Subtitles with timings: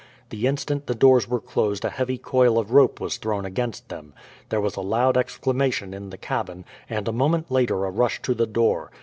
[0.31, 4.15] The instant the doors were closed a heavy coil of rope was thrown against them.
[4.49, 8.33] There was a loud exclamation in the cabin, and a moment later a rush to
[8.33, 8.89] the door.